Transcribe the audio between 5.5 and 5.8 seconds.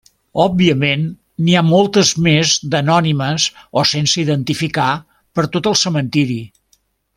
tot el